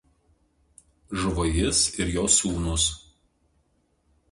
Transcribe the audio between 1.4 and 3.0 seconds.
jis ir jo sūnūs.